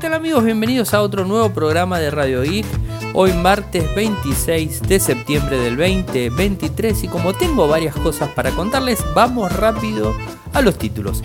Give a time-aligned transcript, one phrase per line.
[0.00, 0.42] tal amigos?
[0.42, 2.64] Bienvenidos a otro nuevo programa de Radio Geek.
[3.12, 9.54] Hoy martes 26 de septiembre del 2023 y como tengo varias cosas para contarles, vamos
[9.54, 10.14] rápido
[10.54, 11.22] a los títulos.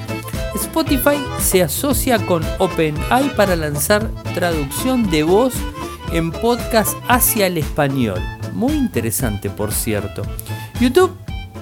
[0.55, 5.53] Spotify se asocia con OpenAI para lanzar traducción de voz
[6.11, 8.19] en podcast hacia el español.
[8.51, 10.23] Muy interesante, por cierto.
[10.81, 11.15] YouTube,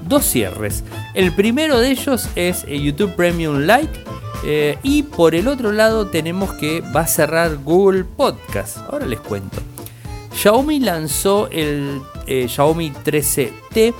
[0.07, 0.83] dos cierres.
[1.13, 4.12] El primero de ellos es eh, YouTube Premium Lite
[4.45, 8.77] eh, y por el otro lado tenemos que va a cerrar Google Podcast.
[8.89, 9.57] Ahora les cuento.
[10.35, 13.93] Xiaomi lanzó el eh, Xiaomi 13T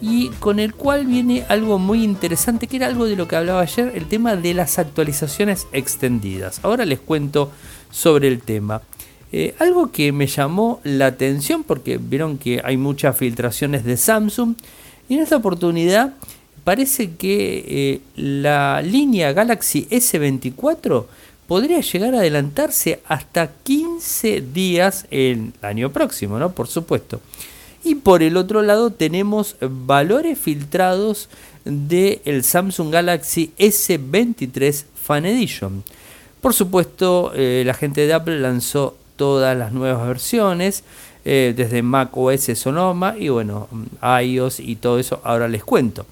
[0.00, 3.60] y con el cual viene algo muy interesante que era algo de lo que hablaba
[3.62, 6.60] ayer, el tema de las actualizaciones extendidas.
[6.62, 7.50] Ahora les cuento
[7.90, 8.82] sobre el tema.
[9.32, 14.54] Eh, algo que me llamó la atención porque vieron que hay muchas filtraciones de Samsung
[15.08, 16.14] y en esta oportunidad
[16.64, 21.06] parece que eh, la línea Galaxy S24
[21.46, 26.52] podría llegar a adelantarse hasta 15 días el año próximo, ¿no?
[26.52, 27.20] Por supuesto.
[27.84, 31.28] Y por el otro lado tenemos valores filtrados
[31.64, 35.82] del el Samsung Galaxy S23 Fan Edition.
[36.40, 40.84] Por supuesto, eh, la gente de Apple lanzó todas las nuevas versiones,
[41.24, 43.68] eh, desde Mac OS Sonoma y bueno,
[44.22, 46.06] iOS y todo eso, ahora les cuento.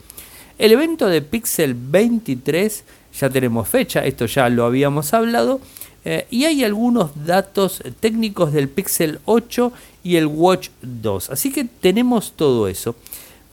[0.58, 2.84] El evento de Pixel 23,
[3.20, 5.60] ya tenemos fecha, esto ya lo habíamos hablado,
[6.02, 9.70] eh, y hay algunos datos técnicos del Pixel 8
[10.02, 12.96] y el Watch 2, así que tenemos todo eso.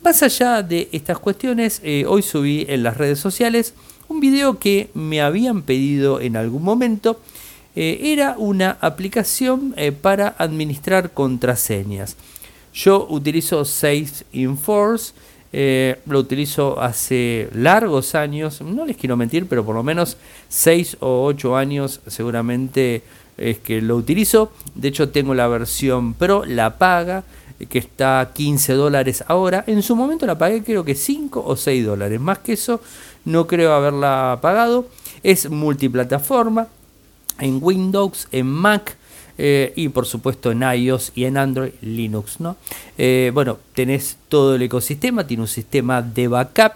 [0.02, 3.74] Más allá de estas cuestiones, eh, hoy subí en las redes sociales
[4.08, 7.20] un video que me habían pedido en algún momento.
[7.76, 12.16] Eh, era una aplicación para administrar contraseñas.
[12.74, 15.14] Yo utilizo Safe in Force
[15.56, 20.18] eh, lo utilizo hace largos años, no les quiero mentir, pero por lo menos
[20.50, 23.04] 6 o 8 años seguramente
[23.38, 24.52] es que lo utilizo.
[24.74, 27.24] De hecho tengo la versión Pro, la paga,
[27.70, 29.64] que está a 15 dólares ahora.
[29.68, 32.20] En su momento la pagué creo que 5 o 6 dólares.
[32.20, 32.82] Más que eso
[33.24, 34.88] no creo haberla pagado.
[35.22, 36.68] Es multiplataforma
[37.38, 38.98] en Windows, en Mac
[39.38, 42.56] eh, y por supuesto en iOS y en Android, Linux, ¿no?
[43.00, 46.74] Eh, bueno, tenés todo el ecosistema, tiene un sistema de backup,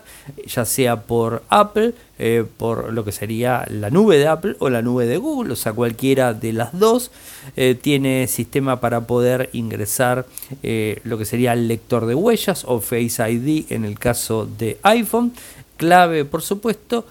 [0.48, 4.82] ya sea por Apple, eh, por lo que sería la nube de Apple o la
[4.82, 7.12] nube de Google, o sea, cualquiera de las dos.
[7.82, 10.26] tiene sistema para poder ingresar
[11.04, 15.32] lo que sería el lector de huellas o Face ID en el caso de iPhone,
[15.78, 17.06] clave por supuesto.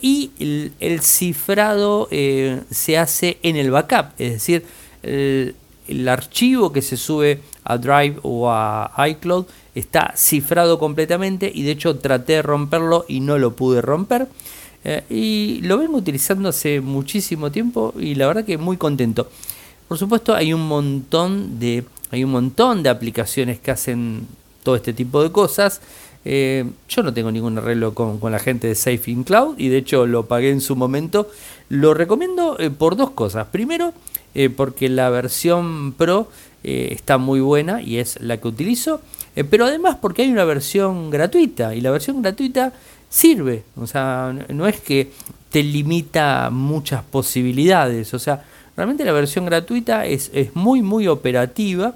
[0.00, 4.64] y el, el cifrado se hace en el backup, es decir,
[5.06, 9.46] el, archivo que se sube a Drive o a iCloud
[9.76, 14.26] está cifrado completamente y de hecho traté de romperlo y no lo pude romper.
[14.84, 19.28] Eh, y lo vengo utilizando hace muchísimo tiempo y la verdad que muy contento.
[19.86, 24.26] Por supuesto hay un montón de, hay un montón de aplicaciones que hacen
[24.62, 25.80] todo este tipo de cosas.
[26.24, 29.78] Eh, yo no tengo ningún arreglo con, la gente de Safe in Cloud y de
[29.78, 31.28] hecho lo pagué en su momento.
[31.68, 33.48] Lo recomiendo eh, por dos cosas.
[33.48, 33.92] Primero,
[34.38, 36.28] eh, porque la versión Pro
[36.62, 39.00] eh, está muy buena y es la que utilizo,
[39.34, 42.74] eh, pero además porque hay una versión gratuita y la versión gratuita
[43.08, 45.10] sirve, o sea, no es que
[45.48, 48.44] te limita muchas posibilidades, o sea,
[48.76, 51.94] realmente la versión gratuita es, es muy muy operativa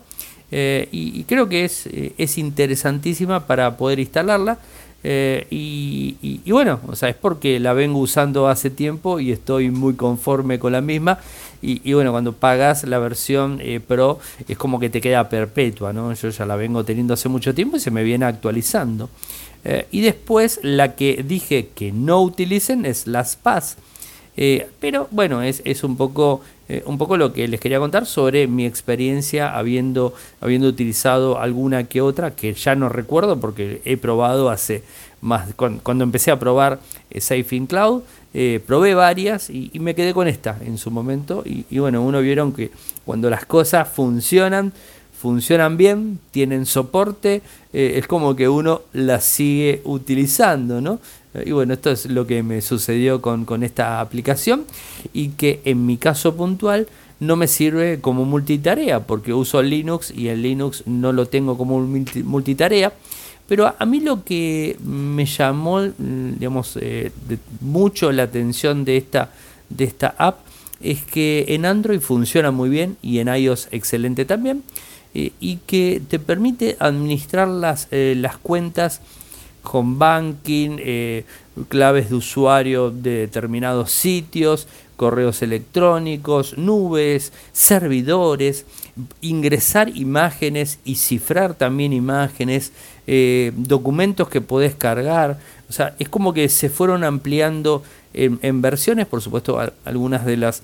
[0.51, 4.57] y, creo que es, es interesantísima para poder instalarla.
[5.03, 9.95] Y, y, bueno, o sea, es porque la vengo usando hace tiempo y estoy muy
[9.95, 11.19] conforme con la misma
[11.63, 14.19] y, bueno, cuando pagas la versión eh, Pro
[14.49, 16.13] es como que te queda perpetua, ¿no?
[16.15, 19.11] Yo ya la vengo teniendo hace mucho tiempo y se me viene actualizando.
[19.65, 23.77] Eh, y después la que dije que no utilicen es las PAS.
[24.41, 26.41] Eh, pero bueno, es, es un, poco,
[26.87, 32.01] un poco lo que les quería contar sobre mi experiencia habiendo, habiendo utilizado alguna que
[32.01, 34.83] otra que ya no recuerdo porque he probado hace
[35.21, 36.81] más, cuando, empecé a probar
[37.19, 38.03] Safe in Cloud,
[38.33, 41.43] eh, probé varias y, me quedé con esta en su momento.
[41.45, 42.71] Y, bueno, uno vieron que
[43.05, 44.73] cuando las cosas funcionan,
[45.21, 51.01] funcionan bien, tienen soporte, eh, es como que uno las sigue utilizando, ¿no?
[51.35, 54.65] Eh, y bueno, esto es lo que me sucedió con, con esta aplicación
[55.13, 56.87] y que en mi caso puntual
[57.21, 61.81] no me sirve como multitarea porque uso Linux y el Linux no lo tengo como
[61.81, 62.93] multitarea.
[63.47, 67.11] Pero a mí lo que me llamó, mm, digamos, eh,
[67.61, 69.33] mucho la atención de esta,
[69.69, 70.39] de esta app
[70.81, 74.63] es que en Android funciona muy bien y en iOS excelente también.
[75.13, 79.01] Eh, y que te permite administrar las, las cuentas
[79.63, 81.25] home banking, eh,
[81.69, 84.67] claves de usuario de determinados sitios,
[84.97, 88.67] correos electrónicos, nubes, servidores,
[89.21, 92.73] ingresar imágenes y cifrar también imágenes,
[93.07, 95.39] eh, documentos que podés cargar.
[95.69, 100.63] O sea, es como que se fueron ampliando en, versiones, por supuesto, algunas de las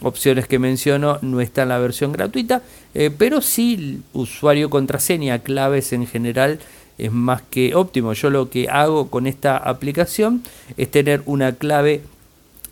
[0.00, 2.62] opciones que menciono no están en la versión gratuita,
[2.94, 6.58] eh, pero sí usuario contraseña, claves en general
[6.98, 8.12] es más que óptimo.
[8.12, 10.42] Yo lo que hago con esta aplicación
[10.76, 12.02] es tener una clave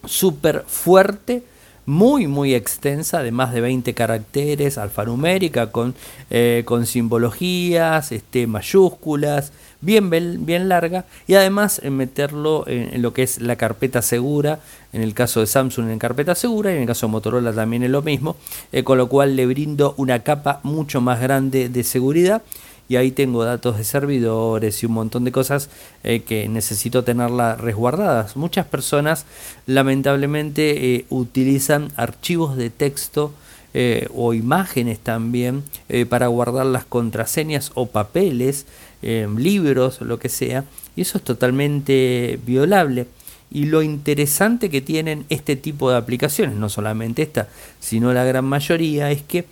[0.05, 1.43] súper fuerte,
[1.87, 5.94] muy muy extensa, de más de 20 caracteres, alfanumérica, con,
[6.31, 13.40] eh, con simbologías, este, mayúsculas, bien, bien larga, y además meterlo en, lo que es
[13.40, 14.58] la carpeta segura,
[14.93, 17.84] en el caso de Samsung en carpeta segura, y en el caso de Motorola también
[17.84, 18.34] es lo mismo,
[18.73, 22.43] eh, con lo cual le brindo una capa mucho más grande de seguridad
[22.88, 25.69] y ahí tengo datos de servidores y un montón de cosas
[26.05, 28.37] eh, que necesito tenerlas resguardadas.
[28.37, 29.27] Muchas personas
[29.67, 33.33] lamentablemente eh, utilizan archivos de texto
[33.75, 35.62] eh, o imágenes también
[36.09, 38.67] para guardar las contraseñas o papeles,
[39.03, 40.65] libros, lo que sea,
[40.97, 43.06] y eso es totalmente violable.
[43.50, 47.49] Y lo interesante que tienen este tipo de aplicaciones, no solamente esta,
[47.79, 49.44] sino la gran mayoría, es que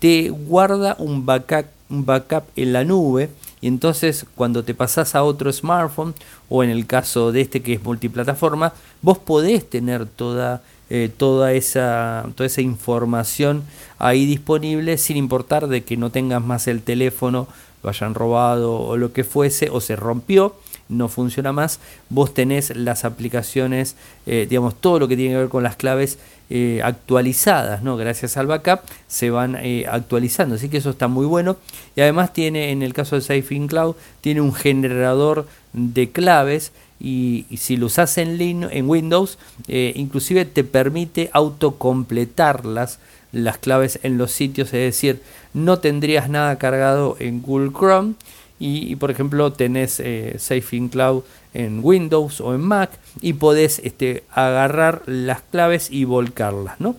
[0.00, 3.30] te guarda un backup un backup en la nube
[3.60, 6.14] y entonces cuando te pasas a otro smartphone
[6.48, 11.52] o en el caso de este que es multiplataforma, vos podés tener toda, eh, toda,
[11.52, 13.64] esa, toda esa información
[13.98, 17.48] ahí disponible sin importar de que no tengas más el teléfono,
[17.82, 20.54] lo hayan robado o lo que fuese o se rompió
[20.88, 23.96] no funciona más, vos tenés las aplicaciones,
[24.26, 26.18] eh, digamos, todo lo que tiene que ver con las claves
[26.50, 27.96] eh, actualizadas, ¿no?
[27.96, 31.56] Gracias al backup se van eh, actualizando, así que eso está muy bueno.
[31.94, 37.44] Y además tiene, en el caso de Safe Cloud, tiene un generador de claves y,
[37.56, 39.38] si lo usas en, en Windows,
[39.68, 42.98] inclusive te permite autocompletarlas
[43.30, 48.14] las claves en los sitios, es decir, no tendrías nada cargado en Google Chrome
[48.58, 51.22] y, por ejemplo tenés eh, Safe Cloud
[51.54, 52.90] en Windows o en Mac
[53.20, 56.96] y podés este, agarrar las claves y volcarlas, ¿no?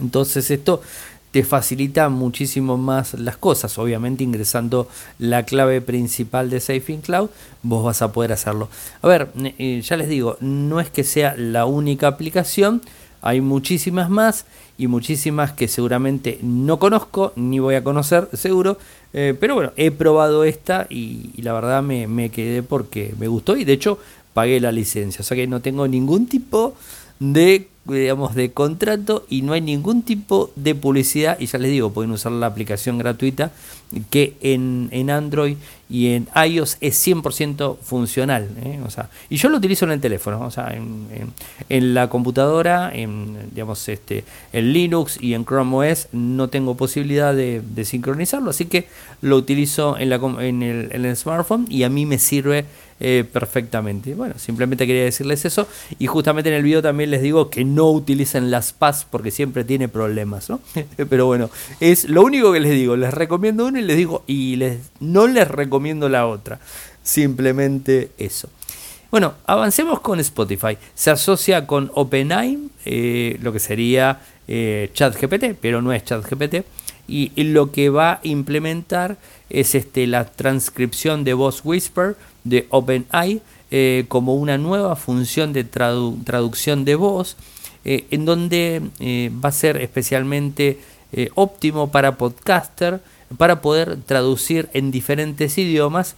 [0.00, 0.82] Entonces esto
[1.36, 3.78] te facilita muchísimo más las cosas.
[3.78, 4.88] Obviamente ingresando
[5.18, 7.28] la clave principal de Safe Cloud,
[7.62, 8.70] vos vas a poder hacerlo.
[9.02, 9.28] A ver,
[9.58, 12.80] eh, ya les digo, no es que sea la única aplicación,
[13.26, 14.46] hay muchísimas más
[14.78, 18.78] y muchísimas que seguramente no conozco ni voy a conocer seguro.
[19.12, 23.56] Eh, pero bueno, he probado esta y, la verdad me, me, quedé porque me gustó
[23.56, 23.98] y de hecho
[24.32, 25.22] pagué la licencia.
[25.22, 26.76] O sea que no tengo ningún tipo
[27.18, 31.38] de digamos, de contrato y no hay ningún tipo de publicidad.
[31.38, 33.52] Y ya les digo, pueden usar la aplicación gratuita
[34.10, 35.56] que en, en Android
[35.88, 38.48] y en iOS es 100% funcional.
[38.64, 38.80] ¿eh?
[38.84, 41.06] O sea, y yo lo utilizo en el teléfono, o sea, en,
[41.68, 47.34] en, la computadora, en, digamos, este, en Linux y en Chrome OS no tengo posibilidad
[47.34, 48.88] de, de sincronizarlo, así que
[49.20, 52.66] lo utilizo en, la, en, el, en el smartphone y a mí me sirve
[52.98, 54.14] eh, perfectamente.
[54.14, 55.68] Bueno, simplemente quería decirles eso.
[55.98, 59.64] Y justamente en el video también les digo que no utilicen las PAS porque siempre
[59.64, 60.60] tiene problemas, ¿no?
[61.10, 61.50] Pero bueno,
[61.80, 62.96] es lo único que les digo.
[62.96, 66.58] Les recomiendo uno y les digo, y les, no les recomiendo la otra.
[67.02, 68.48] Simplemente eso.
[69.10, 70.78] Bueno, avancemos con Spotify.
[70.94, 76.64] Se asocia con OpenAI, eh, lo que sería eh, ChatGPT, pero no es ChatGPT.
[77.08, 79.16] Y, y lo que va a implementar
[79.48, 82.16] es este, la transcripción de voz Whisper
[82.48, 87.36] de OpenAI eh, como una nueva función de traducción de voz,
[87.84, 90.78] eh, en donde eh, va a ser especialmente
[91.34, 93.00] óptimo para podcaster,
[93.38, 96.14] para poder traducir en diferentes idiomas,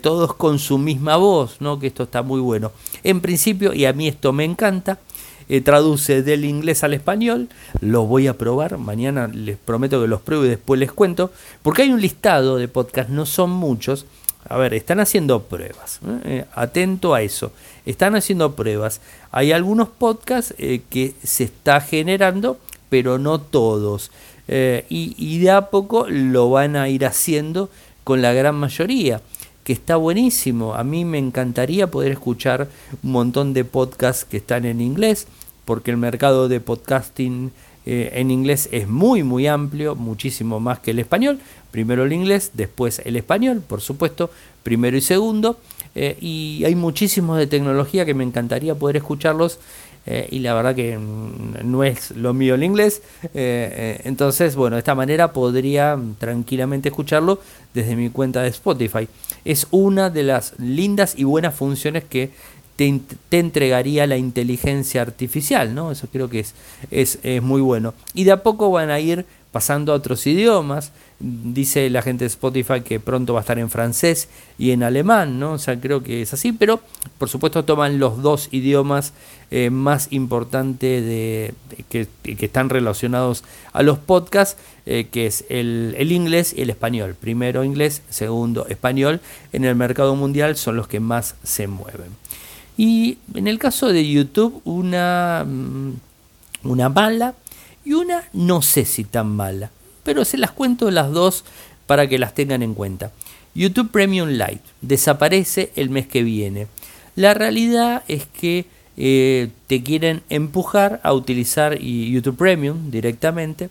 [0.00, 1.80] todos con su misma voz, ¿no?
[1.80, 2.70] que esto está muy bueno.
[3.02, 4.98] En principio, y a mí esto me encanta,
[5.64, 7.48] traduce del inglés al español.
[7.80, 8.78] Lo voy a probar.
[8.78, 11.32] Mañana les prometo que los pruebo y después les cuento.
[11.62, 14.06] Porque hay un listado de podcasts, no son muchos.
[14.48, 16.00] A ver, están haciendo pruebas.
[16.06, 16.20] ¿eh?
[16.24, 17.52] Eh, atento a eso.
[17.84, 19.00] Están haciendo pruebas.
[19.30, 24.10] Hay algunos podcasts eh, que se está generando, pero no todos.
[24.50, 27.68] Y, y, de a poco lo van a ir haciendo
[28.02, 29.20] con la gran mayoría.
[29.62, 30.74] Que está buenísimo.
[30.74, 32.68] A mí me encantaría poder escuchar
[33.02, 35.26] un montón de podcasts que están en inglés,
[35.66, 37.52] porque el mercado de podcasting
[37.84, 43.00] en inglés es muy muy amplio, muchísimo más que el español, Primero el inglés, después
[43.04, 44.30] el español, por supuesto,
[44.62, 45.58] primero y segundo.
[45.94, 49.58] Eh, y hay muchísimos de tecnología que me encantaría poder escucharlos
[50.06, 53.02] eh, y la verdad que mm, no es lo mío el inglés.
[53.34, 57.40] entonces, bueno, de esta manera podría tranquilamente escucharlo
[57.74, 59.08] desde mi cuenta de Spotify.
[59.44, 62.30] Es una de las lindas y buenas funciones que
[62.78, 63.00] te,
[63.32, 65.90] entregaría la inteligencia artificial, ¿no?
[65.90, 66.54] Eso creo que es,
[66.92, 67.92] es, es muy bueno.
[68.14, 70.92] Y de a poco van a ir pasando a otros idiomas.
[71.20, 75.40] Dice la gente de Spotify que pronto va a estar en francés y en alemán,
[75.40, 75.52] ¿no?
[75.52, 76.80] O sea, creo que es así, pero
[77.18, 79.12] por supuesto toman los dos idiomas
[79.50, 81.54] eh, más importantes de,
[81.88, 87.16] que, están relacionados a los podcasts, eh, que es el, el, inglés y el español.
[87.20, 89.20] Primero inglés, segundo español.
[89.52, 92.10] En el mercado mundial son los que más se mueven.
[92.76, 95.94] Y en el caso de YouTube, una, mm,
[96.62, 97.34] una mala
[97.84, 99.70] y una no sé si tan mala,
[100.08, 101.44] pero se las cuento las dos
[101.86, 103.12] para que las tengan en cuenta.
[103.54, 106.66] YouTube Premium Lite desaparece el mes que viene.
[107.14, 108.64] La realidad es que
[108.96, 113.68] eh, te quieren empujar a utilizar YouTube Premium directamente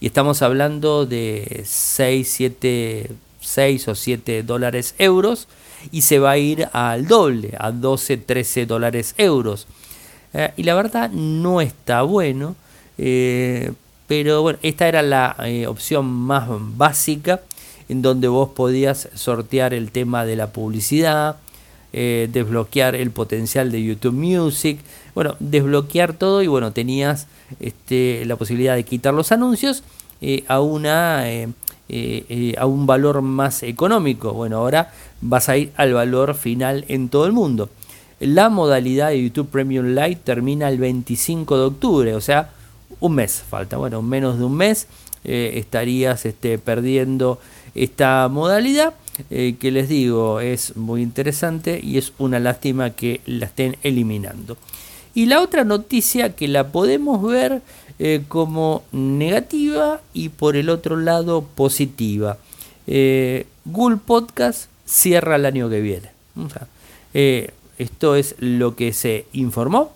[0.00, 5.48] y estamos hablando de 6, 7, 6 o 7 dólares euros
[5.90, 9.66] y se va a ir al doble, a 12, 13 dólares euros.
[10.34, 12.54] Eh, y la verdad no está bueno
[12.96, 13.72] eh,
[14.10, 17.42] pero bueno, esta era la eh, opción más básica
[17.88, 21.36] en donde vos podías sortear el tema de la publicidad,
[21.92, 24.80] eh, desbloquear el potencial de YouTube Music,
[25.14, 27.28] bueno, desbloquear todo y bueno, tenías
[27.60, 29.84] este, la posibilidad de quitar los anuncios
[30.48, 34.32] a, una, a un valor más económico.
[34.32, 37.70] Bueno, ahora vas a ir al valor final en todo el mundo.
[38.18, 42.50] La modalidad de YouTube Premium Lite termina el 25 de octubre, o sea,
[43.00, 44.86] un mes falta, bueno, menos de un mes
[45.24, 47.38] eh, estarías este, perdiendo
[47.74, 48.94] esta modalidad
[49.28, 54.56] eh, que les digo es muy interesante y es una lástima que la estén eliminando.
[55.14, 57.62] Y la otra noticia que la podemos ver
[57.98, 62.38] eh, como negativa y por el otro lado positiva.
[63.66, 66.10] Google Podcast cierra el año que viene.
[67.78, 69.92] esto es lo que se informó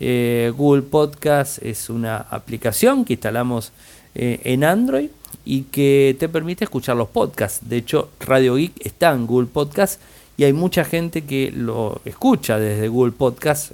[0.00, 3.70] eh, Google Podcast es una aplicación que instalamos
[4.14, 5.10] eh, en Android
[5.44, 7.68] y que te permite escuchar los podcasts.
[7.68, 10.00] De hecho, Radio Geek está en Google Podcast
[10.38, 13.72] y hay mucha gente que lo escucha desde Google Podcast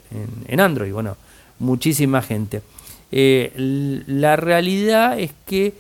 [0.49, 0.92] en, Android.
[0.92, 1.16] Bueno,
[1.61, 2.61] muchísima gente.
[3.12, 3.52] Eh,
[4.09, 5.75] la realidad es que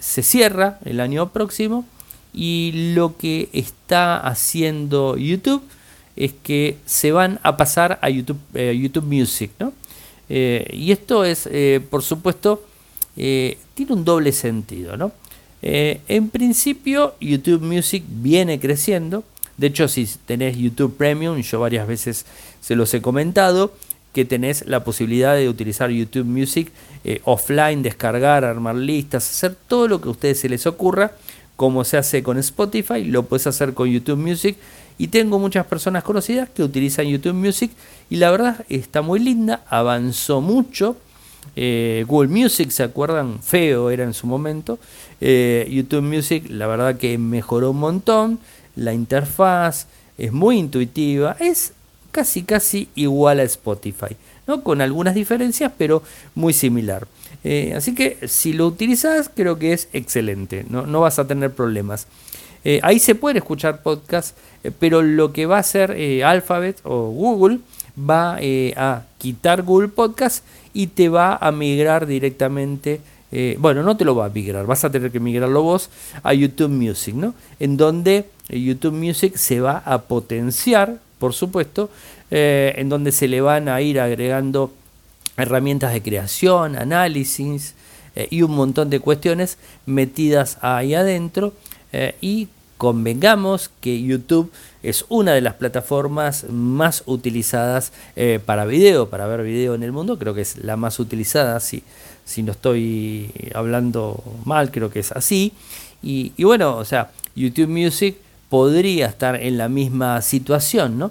[0.00, 1.84] se cierra el año próximo
[2.32, 5.62] y lo que está haciendo YouTube
[6.18, 9.72] es que se van a pasar a YouTube, eh, YouTube Music, ¿no?
[10.28, 12.64] Eh, y esto es, eh, por supuesto,
[13.14, 15.10] tiene un doble sentido, ¿no?
[15.60, 19.24] en principio, YouTube Music viene creciendo.
[19.56, 22.26] De hecho, si tenés YouTube Premium, yo varias veces
[22.60, 23.72] se los he comentado,
[24.14, 26.70] que tenés la posibilidad de utilizar YouTube Music
[27.24, 31.10] offline, descargar, armar listas, hacer todo lo que a ustedes se les ocurra,
[31.56, 34.56] como se hace con Spotify, lo puedes hacer con YouTube Music
[34.98, 37.70] y tengo muchas personas conocidas que utilizan YouTube Music
[38.10, 40.96] y la verdad está muy linda, avanzó mucho.
[41.54, 43.40] Eh, Google Music, ¿se acuerdan?
[43.40, 44.78] Feo era en su momento.
[45.20, 48.38] Eh, YouTube Music, la verdad que mejoró un montón.
[48.74, 49.86] La interfaz
[50.18, 51.36] es muy intuitiva.
[51.38, 51.72] Es
[52.10, 54.16] casi casi igual a Spotify.
[54.46, 54.62] ¿no?
[54.62, 56.02] Con algunas diferencias, pero
[56.34, 57.06] muy similar.
[57.44, 60.64] Eh, así que si lo utilizas, creo que es excelente.
[60.68, 62.06] No, no vas a tener problemas.
[62.82, 64.47] Ahí se puede escuchar podcast, eh,
[64.78, 67.60] pero lo que va a hacer eh, Alphabet o Google
[67.98, 68.38] va
[68.76, 73.00] a quitar Google Podcast y te va a migrar directamente.
[73.58, 75.90] bueno, no te lo va a migrar, vas a tener que migrarlo vos
[76.22, 77.34] a YouTube Music, ¿no?
[77.58, 81.90] En donde YouTube Music se va a potenciar, por supuesto,
[82.30, 84.72] en donde se le van a ir agregando
[85.36, 87.74] herramientas de creación, análisis
[88.30, 91.52] y un montón de cuestiones metidas ahí adentro
[91.92, 94.50] eh, y convengamos que YouTube
[94.82, 99.92] es una de las plataformas más utilizadas eh, para video, para ver video en el
[99.92, 100.18] mundo.
[100.18, 101.82] Creo que es la más utilizada, si,
[102.24, 105.52] si no estoy hablando mal, creo que es así.
[106.02, 108.16] Y, bueno, o sea, YouTube Music
[108.48, 111.10] podría estar en la misma situación, ¿no?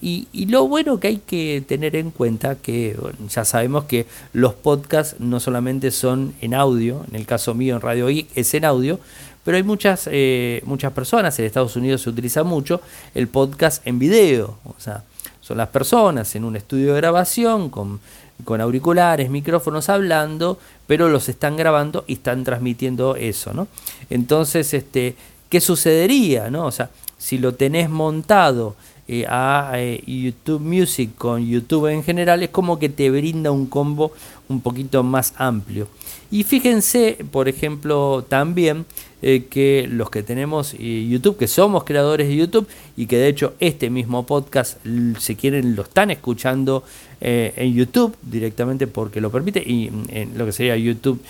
[0.00, 2.96] Y, y, lo bueno que hay que tener en cuenta que
[3.28, 7.80] ya sabemos que los podcasts no solamente son en audio, en el caso mío en
[7.80, 9.00] Radio Geek es en audio,
[9.44, 12.80] pero hay muchas, eh, muchas personas, en Estados Unidos se utiliza mucho
[13.14, 15.02] el podcast en video, o sea,
[15.40, 17.98] son las personas en un estudio de grabación con,
[18.44, 23.68] con auriculares, micrófonos hablando, pero los están grabando y están transmitiendo eso, ¿no?
[24.10, 25.16] Entonces, este,
[25.48, 26.66] ¿qué sucedería, no?
[26.66, 28.76] O sea, si lo tenés montado
[29.10, 33.64] eh, a eh, YouTube Music con YouTube en general, es como que te brinda un
[33.64, 34.12] combo
[34.50, 35.88] un poquito más amplio.
[36.30, 38.84] Y fíjense, por ejemplo, también
[39.22, 43.54] eh, que los que tenemos YouTube, que somos creadores de YouTube y que de hecho
[43.60, 44.76] este mismo podcast,
[45.18, 46.84] si quieren, lo están escuchando
[47.20, 51.20] en YouTube directamente porque lo permite y mm, en lo que sería YouTube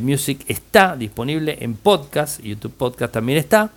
[0.00, 3.70] Music está disponible en podcast, YouTube Podcast también está.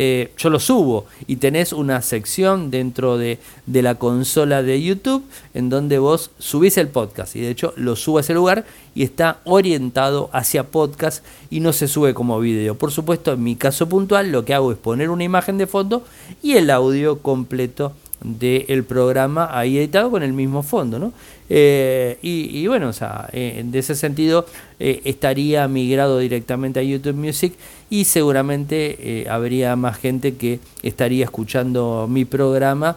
[0.00, 5.24] Eh, yo lo subo y tenés una sección dentro de, la consola de YouTube
[5.54, 8.64] en donde vos subís el podcast y de hecho lo subo a ese lugar
[8.94, 12.76] y está orientado hacia podcast y no se sube como vídeo.
[12.76, 16.04] Por supuesto, en mi caso puntual lo que hago es poner una imagen de fondo
[16.44, 21.12] y el audio completo del programa ahí editado con el mismo fondo, ¿no?
[21.50, 24.44] Eh, y, bueno, o sea, eh, en ese sentido
[24.78, 27.54] eh, estaría migrado directamente a YouTube Music
[27.88, 32.96] y seguramente habría más gente que estaría escuchando mi programa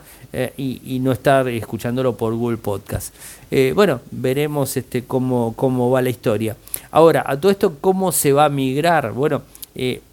[0.58, 3.16] y, no estar escuchándolo por Google Podcast.
[3.74, 6.58] bueno, veremos este cómo, cómo va la historia.
[6.92, 9.14] Ahora, a todo esto, ¿cómo se va a migrar?
[9.14, 9.44] Bueno,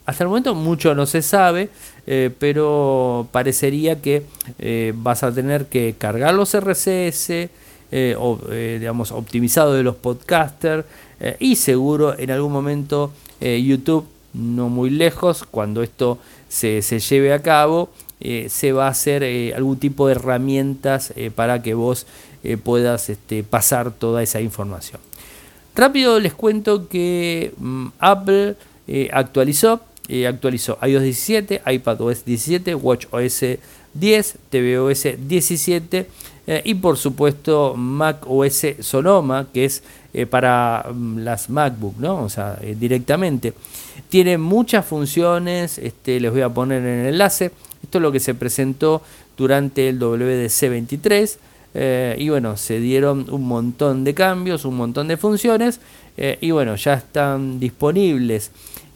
[0.06, 1.70] hasta el momento mucho no se sabe.
[2.10, 4.22] Eh, pero parecería que
[4.58, 7.50] eh, vas a tener que cargar los RCS,
[7.90, 10.86] eh, o, digamos, optimizado de los podcasters,
[11.38, 17.90] y seguro en algún momento YouTube, no muy lejos, cuando esto se, lleve a cabo,
[18.20, 19.24] se va a hacer
[19.54, 22.06] algún tipo de herramientas para que vos
[22.62, 25.00] puedas este, pasar toda esa información.
[25.74, 28.54] Rápido les cuento que mm, Apple
[29.10, 29.80] actualizó
[30.26, 33.44] actualizó iOS 17, iPadOS 17, WatchOS
[33.94, 36.06] 10, tvOS 17
[36.64, 39.82] y por supuesto macOS Sonoma, que es
[40.14, 42.24] eh, para mm, las MacBook, ¿no?
[42.24, 43.52] O sea, eh, directamente.
[44.08, 47.50] Tiene muchas funciones, este, les voy a poner en el enlace.
[47.82, 49.02] Esto es lo que se presentó
[49.36, 51.38] durante el WDC 23.
[51.74, 55.80] Eh, y bueno, se dieron un montón de cambios, un montón de funciones.
[56.40, 58.50] y bueno, ya están disponibles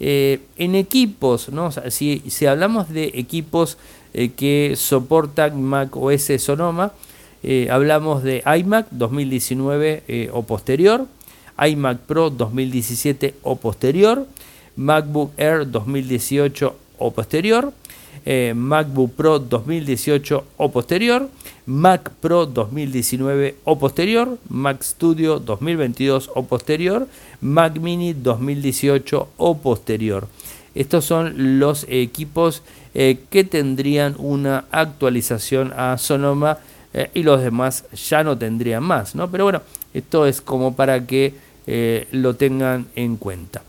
[0.04, 1.48] eh, en equipos,
[1.90, 3.78] si, hablamos de equipos
[4.14, 6.90] eh, que soportan Mac OS Sonoma,
[7.44, 11.06] eh, hablamos de iMac 2019 o posterior,
[11.56, 14.26] iMac Pro 2017 o posterior,
[14.74, 17.72] MacBook Air 2018 o posterior,
[18.56, 21.30] MacBook Pro 2018 o posterior,
[21.64, 27.06] Mac Pro 2019 o posterior, Mac Studio 2022 o posterior,
[27.42, 30.28] Mac Mini 2018 o posterior.
[30.74, 32.62] Estos son los equipos
[32.94, 36.58] eh, que tendrían una actualización a Sonoma
[36.94, 39.30] eh, y los demás ya no tendrían más, ¿no?
[39.30, 41.34] Pero bueno, esto es como para que
[41.66, 43.62] eh, lo tengan en cuenta.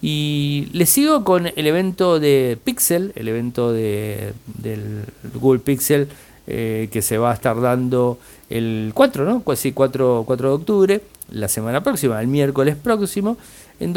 [0.00, 6.08] Y les sigo con el evento de Pixel, el evento de, del Google Pixel
[6.46, 9.42] que se va a estar dando el 4, ¿no?
[9.42, 13.36] 4, 4 de octubre la semana próxima, el miércoles próximo,
[13.80, 13.94] en,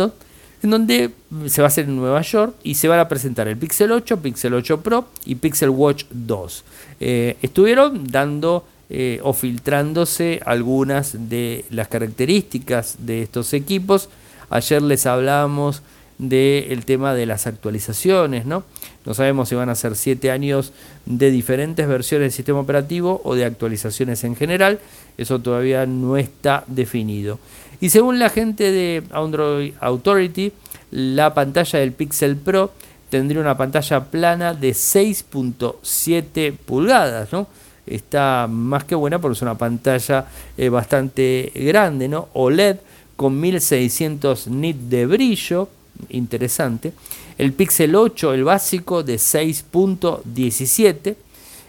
[0.63, 1.11] en donde
[1.47, 4.17] se va a hacer en Nueva York y se van a presentar el Pixel 8,
[4.21, 6.63] Pixel 8 Pro y Pixel Watch 2.
[6.99, 14.09] Eh, estuvieron dando eh, o filtrándose algunas de las características de estos equipos.
[14.49, 15.83] Ayer les hablábamos
[16.19, 18.63] del tema de las actualizaciones, ¿no?
[19.05, 20.73] No sabemos si van a ser 7 años
[21.05, 24.79] de diferentes versiones del sistema operativo o de actualizaciones en general.
[25.17, 27.39] Eso todavía no está definido.
[27.81, 30.51] Y según la gente de Android Authority,
[30.91, 32.71] la pantalla del Pixel Pro
[33.09, 37.47] tendría una pantalla plana de 6.7 pulgadas, ¿no?
[37.87, 40.27] Está más que buena porque es una pantalla
[40.57, 42.27] eh, bastante grande, ¿no?
[42.33, 42.77] OLED
[43.15, 45.69] con 1600 nits de brillo,
[46.09, 46.91] interesante.
[47.37, 51.15] El Pixel 8, el básico, de 6.17,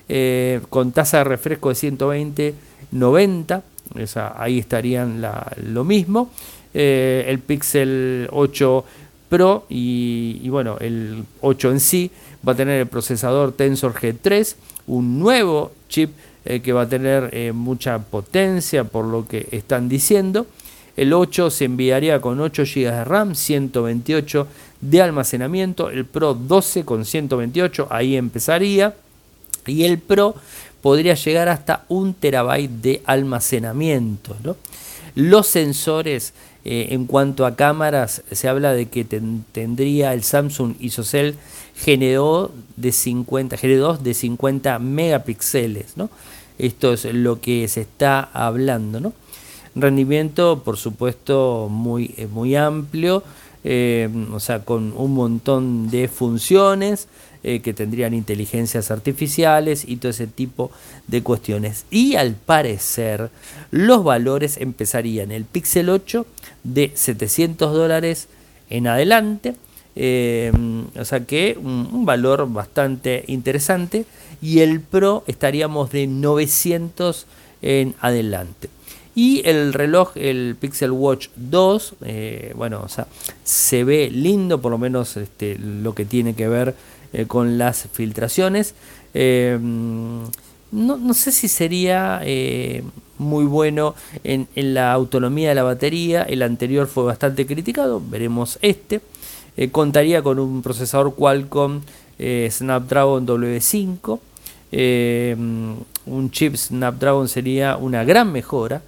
[0.09, 2.55] eh, con tasa de refresco de 120,
[2.91, 3.63] 90,
[4.37, 5.25] ahí estarían
[5.65, 6.31] lo mismo.
[6.75, 8.85] Eh, el Pixel 8
[9.29, 12.11] Pro y, bueno, el 8 en sí
[12.47, 14.57] va a tener el procesador Tensor G3,
[14.89, 16.11] un nuevo chip
[16.45, 20.47] eh, que va a tener mucha potencia por lo que están diciendo.
[21.01, 24.47] El 8 se enviaría con 8 GB de RAM, 128
[24.83, 25.89] de almacenamiento.
[25.89, 28.95] El Pro 12 con 128, ahí empezaría.
[29.67, 30.35] Y el Pro
[30.83, 34.37] podría llegar hasta un terabyte de almacenamiento.
[35.15, 36.35] Los sensores
[36.67, 41.35] eh, en cuanto a cámaras, se habla de que tendría el Samsung ISOCELL
[41.83, 45.97] G2 de 50, G2 de 50 megapíxeles.
[45.97, 46.11] ¿no?
[46.59, 49.01] Esto es lo que se está hablando.
[49.01, 49.15] ¿no?
[49.81, 53.23] Rendimiento, por supuesto, muy, eh, muy amplio.
[54.33, 57.09] o sea, con un montón de funciones
[57.43, 60.71] que tendrían inteligencias artificiales y todo ese tipo
[61.09, 61.85] de cuestiones.
[61.91, 63.31] Y al parecer
[63.71, 66.25] los valores empezarían el Pixel 8
[66.65, 68.29] de 700 dólares
[68.71, 69.55] en adelante.
[69.97, 70.53] Eh,
[70.99, 74.07] o sea que un, valor bastante interesante.
[74.41, 77.27] Y el Pro estaríamos de 900
[77.61, 78.71] en adelante.
[79.23, 83.07] Y el reloj, el Pixel Watch 2, eh, bueno, o sea,
[83.45, 86.75] se ve lindo, por lo menos este, lo que tiene que ver
[87.13, 88.75] eh, con las filtraciones.
[89.13, 92.83] No, sé si sería eh,
[93.19, 96.23] muy bueno en, la autonomía de la batería.
[96.23, 98.01] El anterior fue bastante criticado.
[98.03, 99.03] Veremos este.
[99.71, 101.83] Contaría con un procesador Qualcomm
[102.19, 104.19] Snapdragon W5.
[106.07, 108.81] un chip Snapdragon sería una gran mejora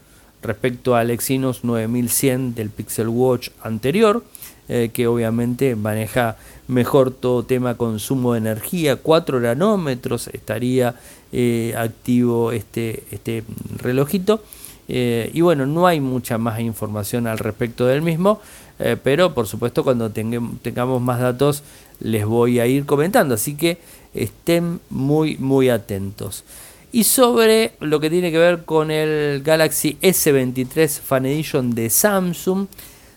[0.42, 4.24] respecto al Exynos 9100 del Pixel Watch anterior.
[4.68, 10.94] que obviamente maneja mejor todo tema consumo de energía, 4 nanómetros estaría
[11.32, 13.44] eh, activo este, este
[13.78, 14.42] relojito.
[14.88, 18.40] Eh, y bueno, no hay mucha más información al respecto del mismo,
[18.78, 21.62] eh, pero por supuesto cuando tengamos más datos
[22.00, 23.78] les voy a ir comentando, así que
[24.12, 26.44] estén muy muy atentos.
[26.92, 32.66] Y sobre lo que tiene que ver con el Galaxy S23 Fan Edition de Samsung,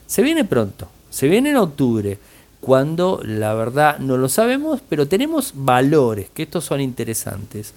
[0.08, 2.18] se viene pronto, se viene en octubre
[2.62, 7.74] cuando la verdad no lo sabemos, pero tenemos valores, que estos son interesantes.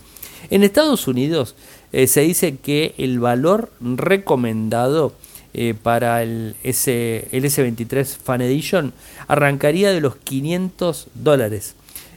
[0.51, 1.57] En Estados Unidos
[1.93, 5.13] eh, se dice que el valor recomendado
[5.53, 8.93] eh, para el, S, el S23 Fan Edition
[9.27, 11.75] arrancaría de los 500 dólares.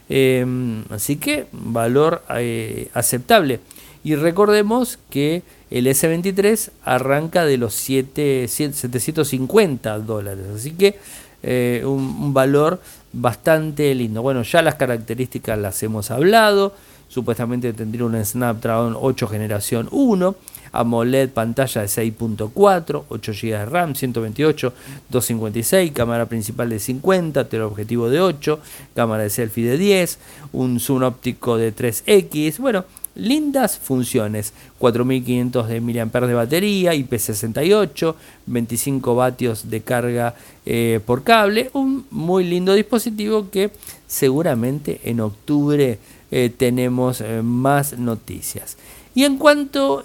[0.08, 3.60] Em, así que valor eh, aceptable.
[4.04, 10.44] Y recordemos que el S23 arranca de los 7, 750 dólares.
[10.54, 10.98] Así que
[11.42, 12.80] eh, un, valor
[13.12, 14.22] bastante lindo.
[14.22, 16.74] Bueno, ya las características las hemos hablado.
[17.08, 20.34] Supuestamente tendría un Snapdragon 8 generación 1.
[20.72, 24.72] AMOLED pantalla de 6.4, 8 GB de RAM, 128,
[25.10, 28.58] 256, cámara principal de 50, teleobjetivo de 8,
[28.94, 30.18] cámara de selfie de 10,
[30.52, 32.58] un zoom óptico de 3X.
[32.58, 34.52] Bueno, lindas funciones.
[34.78, 38.14] 4500 de mAh de batería, IP68,
[38.46, 40.34] 25 vatios de carga
[40.66, 41.70] eh, por cable.
[41.72, 43.70] Un muy lindo dispositivo que
[44.06, 45.98] seguramente en octubre
[46.30, 48.76] eh, tenemos eh, más noticias.
[49.14, 50.02] Y en cuanto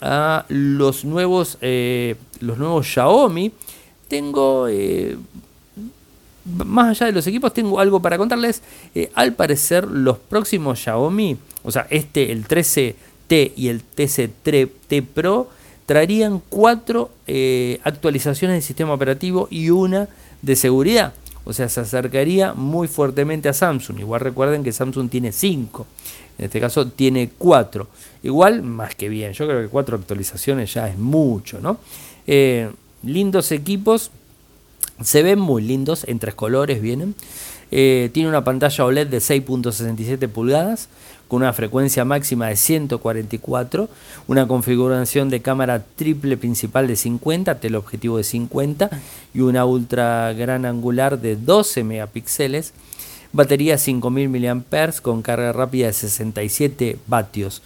[0.00, 3.52] a los nuevos, los nuevos Xiaomi,
[4.08, 4.66] tengo
[6.64, 8.60] más allá de los equipos, tengo algo para contarles.
[9.14, 15.50] al parecer, los próximos Xiaomi o sea, este, el 13T y el 13T Pro,
[15.86, 20.08] traerían cuatro eh, actualizaciones del sistema operativo y una
[20.42, 21.14] de seguridad.
[21.44, 24.00] O sea, se acercaría muy fuertemente a Samsung.
[24.00, 25.86] Igual recuerden que Samsung tiene cinco.
[26.38, 27.88] En este caso tiene cuatro.
[28.22, 29.32] Igual, más que bien.
[29.32, 31.78] Yo creo que cuatro actualizaciones ya es mucho, ¿no?
[32.26, 32.70] Eh,
[33.02, 34.10] lindos equipos.
[35.02, 36.04] Se ven muy lindos.
[36.08, 37.14] En tres colores vienen.
[37.76, 40.88] Eh, tiene una pantalla OLED de 6.67 pulgadas
[41.26, 43.88] con una frecuencia máxima de 144,
[44.28, 48.90] una configuración de cámara triple principal de 50, teleobjetivo de 50
[49.34, 52.74] y una ultra gran angular de 12 megapíxeles,
[53.32, 57.60] batería 5000 mAh con carga rápida de 67 vatios.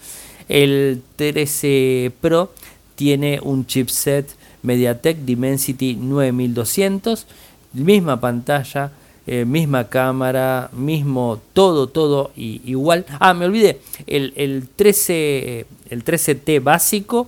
[0.49, 2.55] El 13 Pro
[2.95, 4.27] tiene un chipset
[4.63, 7.27] MediaTek Dimensity 9200,
[7.75, 8.93] misma pantalla
[9.31, 13.05] eh, misma cámara, mismo todo, todo igual.
[13.21, 17.27] Ah, me olvidé, el, el 13, el 13T básico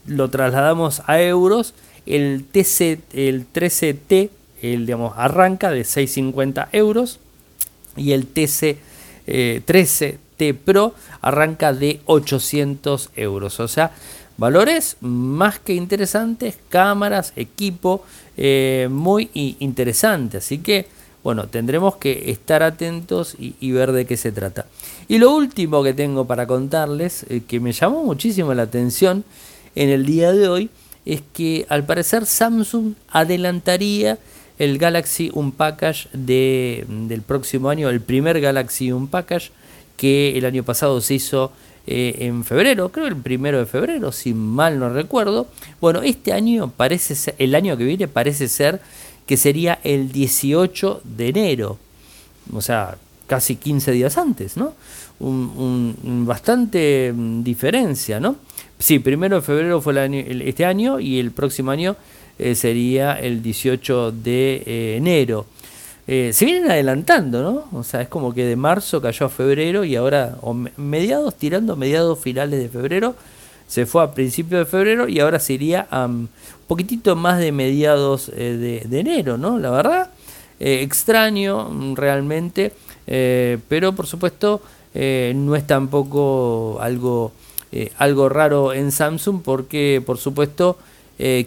[0.06, 1.74] lo trasladamos a euros
[2.08, 4.30] el, TC, el 13T
[4.62, 7.20] el, digamos, arranca de 650 euros
[7.96, 8.78] y el TC
[9.28, 13.60] 13T eh, Pro arranca de 800 euros.
[13.60, 13.92] O sea,
[14.38, 18.04] Valores más que interesantes, cámaras, equipo,
[18.38, 20.38] eh, muy interesante.
[20.38, 20.86] Así que,
[21.24, 24.68] bueno, tendremos que estar atentos y, ver de qué se trata.
[25.08, 29.24] Y lo último que tengo para contarles, eh, que me llamó muchísimo la atención
[29.74, 30.70] en el día de hoy,
[31.14, 34.18] es que al parecer Samsung adelantaría
[34.60, 39.52] el Galaxy Unpackage de, del próximo año, el primer Galaxy Unpackage
[39.96, 41.52] que el año pasado se hizo
[41.86, 45.48] eh, en febrero, creo el primero de febrero, si mal no recuerdo.
[45.80, 48.82] Bueno, este año parece ser, el año que viene parece ser
[49.26, 51.78] que sería el 18 de enero,
[52.54, 54.74] o sea, casi 15 días antes, ¿no?
[55.20, 58.38] Un, bastante mm, diferencia, ¿no?
[58.80, 59.96] Sí, primero de febrero fue
[60.46, 61.96] este año y el próximo año
[62.38, 65.48] eh, sería el 18 de eh, enero.
[66.06, 67.78] Eh, se vienen adelantando, ¿no?
[67.78, 71.76] O sea, es como que de marzo cayó a febrero y ahora, o mediados, tirando
[71.76, 73.16] mediados finales de febrero,
[73.68, 76.30] se fue a principios de febrero y ahora se iría a un
[76.68, 79.60] poquitito más de mediados eh, de, enero, ¿no?
[79.60, 80.12] La verdad,
[80.60, 82.72] extraño realmente,
[83.06, 84.62] pero por supuesto
[84.96, 87.32] no es tampoco algo,
[87.98, 90.78] algo raro en Samsung porque por supuesto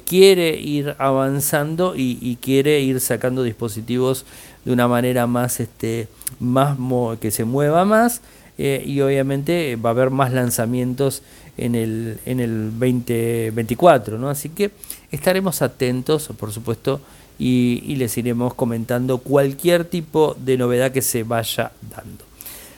[0.04, 4.24] quiere ir avanzando y quiere ir sacando dispositivos
[4.64, 6.76] de una manera más, este, más
[7.20, 8.20] que se mueva más
[8.58, 11.22] eh, y obviamente va a haber más lanzamientos
[11.56, 14.28] en el, en el 2024, ¿no?
[14.28, 14.70] Así que
[15.10, 17.00] estaremos atentos, por supuesto,
[17.38, 22.24] y, les iremos comentando cualquier tipo de novedad que se vaya dando.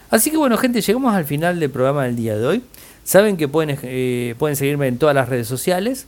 [0.08, 2.62] Así que bueno, gente, llegamos al final del programa del día de hoy.
[3.04, 6.06] Saben que pueden, eh, pueden seguirme en todas las redes sociales,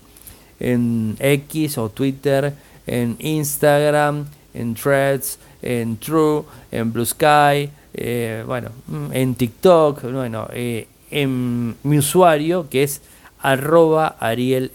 [0.60, 2.54] en X o Twitter,
[2.86, 10.48] en Instagram, en Threads, en True, en Blue Sky, eh, bueno, mm, en TikTok, bueno,
[10.52, 13.00] eh, en mi usuario que es
[13.40, 14.72] arroba Ariel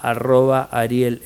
[0.00, 1.20] arroba Ariel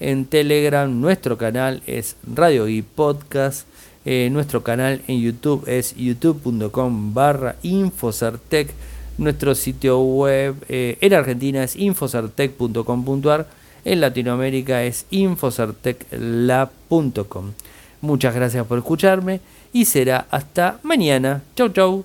[0.00, 3.66] En Telegram nuestro canal es Radio y Podcast.
[4.04, 8.70] Eh, nuestro canal en YouTube es youtube.com barra Infocertec.
[9.18, 13.46] Nuestro sitio web en Argentina es infocertec.com.ar
[13.84, 17.52] en Latinoamérica es infocerteclab.com.
[18.00, 19.40] Muchas gracias por escucharme
[19.72, 21.42] y será hasta mañana.
[21.56, 22.04] Chau chau.